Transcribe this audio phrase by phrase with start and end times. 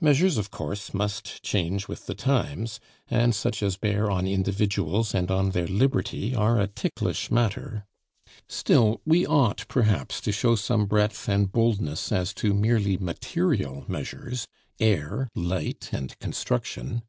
[0.00, 5.30] Measures, of course, must change with the times, and such as bear on individuals and
[5.30, 7.86] on their liberty are a ticklish matter;
[8.48, 14.44] still, we ought, perhaps, to show some breadth and boldness as to merely material measures
[14.80, 17.02] air, light, and construction.